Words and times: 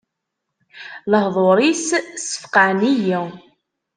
Lehduṛ-is 1.11 1.87
ssfeqɛen-iyi. 2.21 3.19